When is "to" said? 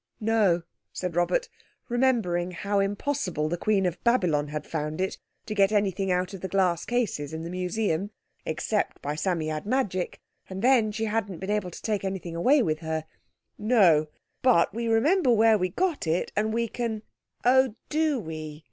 5.45-5.53, 11.69-11.81